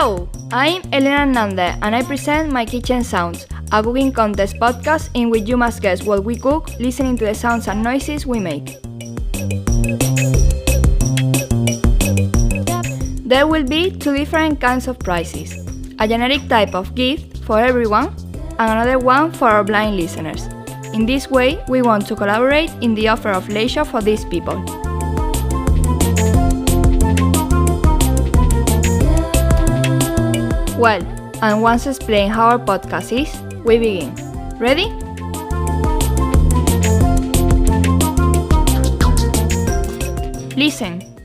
Hello, 0.00 0.28
I'm 0.52 0.80
Elena 0.92 1.26
Hernandez 1.26 1.74
and 1.82 1.92
I 1.92 2.04
present 2.04 2.52
My 2.52 2.64
Kitchen 2.64 3.02
Sounds, 3.02 3.48
a 3.72 3.82
cooking 3.82 4.12
contest 4.12 4.54
podcast 4.60 5.10
in 5.14 5.28
which 5.28 5.48
you 5.48 5.56
must 5.56 5.82
guess 5.82 6.04
what 6.04 6.22
we 6.22 6.36
cook 6.36 6.70
listening 6.78 7.18
to 7.18 7.24
the 7.24 7.34
sounds 7.34 7.66
and 7.66 7.82
noises 7.82 8.24
we 8.24 8.38
make. 8.38 8.78
There 13.26 13.48
will 13.48 13.64
be 13.64 13.90
two 13.90 14.14
different 14.16 14.60
kinds 14.60 14.86
of 14.86 15.00
prizes 15.00 15.66
a 15.98 16.06
generic 16.06 16.46
type 16.48 16.76
of 16.76 16.94
gift 16.94 17.38
for 17.38 17.58
everyone, 17.58 18.14
and 18.60 18.70
another 18.70 19.00
one 19.00 19.32
for 19.32 19.48
our 19.48 19.64
blind 19.64 19.96
listeners. 19.96 20.46
In 20.94 21.06
this 21.06 21.28
way, 21.28 21.58
we 21.66 21.82
want 21.82 22.06
to 22.06 22.14
collaborate 22.14 22.70
in 22.82 22.94
the 22.94 23.08
offer 23.08 23.30
of 23.30 23.48
leisure 23.48 23.84
for 23.84 24.00
these 24.00 24.24
people. 24.26 24.62
Well, 30.78 31.02
and 31.42 31.60
once 31.60 31.88
explain 31.88 32.30
how 32.30 32.50
our 32.50 32.58
podcast 32.60 33.10
is, 33.10 33.34
we 33.64 33.78
begin. 33.78 34.14
Ready? 34.60 34.86
Listen. 40.54 41.17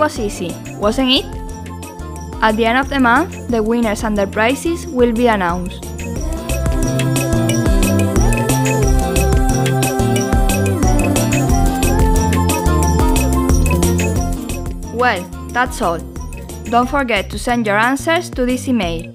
Was 0.00 0.18
easy, 0.18 0.56
wasn't 0.78 1.10
it? 1.10 1.26
At 2.42 2.56
the 2.56 2.64
end 2.64 2.78
of 2.78 2.88
the 2.88 2.98
month, 2.98 3.48
the 3.48 3.62
winners 3.62 4.02
and 4.02 4.16
their 4.16 4.26
prizes 4.26 4.86
will 4.86 5.12
be 5.12 5.26
announced. 5.26 5.84
Well, 14.94 15.22
that's 15.52 15.82
all. 15.82 15.98
Don't 16.70 16.88
forget 16.88 17.28
to 17.30 17.38
send 17.38 17.66
your 17.66 17.78
answers 17.78 18.30
to 18.30 18.46
this 18.46 18.68
email 18.68 19.12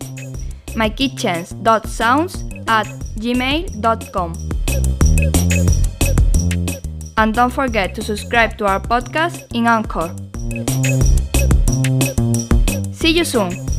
mykitchens.sounds 0.76 2.44
at 2.68 2.86
gmail.com. 3.18 4.34
And 7.18 7.34
don't 7.34 7.54
forget 7.54 7.96
to 7.96 8.02
subscribe 8.04 8.58
to 8.58 8.66
our 8.68 8.80
podcast 8.80 9.52
in 9.56 9.68
Anchor. 9.68 10.14
See 12.94 13.12
you 13.12 13.26
soon! 13.26 13.75